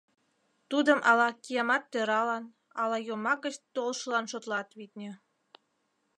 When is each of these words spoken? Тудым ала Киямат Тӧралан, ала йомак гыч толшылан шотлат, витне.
Тудым 0.69 0.99
ала 1.09 1.29
Киямат 1.43 1.83
Тӧралан, 1.91 2.43
ала 2.81 2.97
йомак 3.07 3.39
гыч 3.45 3.55
толшылан 3.75 4.25
шотлат, 4.31 4.69
витне. 4.77 5.11